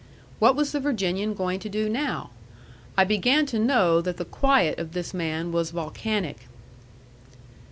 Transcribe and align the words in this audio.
What 0.39 0.55
was 0.55 0.71
the 0.71 0.79
Virginian 0.79 1.35
going 1.35 1.59
to 1.59 1.69
do 1.69 1.87
now? 1.87 2.31
I 2.97 3.03
began 3.03 3.45
to 3.45 3.59
know 3.59 4.01
that 4.01 4.17
the 4.17 4.25
quiet 4.25 4.79
of 4.79 4.93
this 4.93 5.13
man 5.13 5.51
was 5.51 5.69
volcanic. 5.69 6.47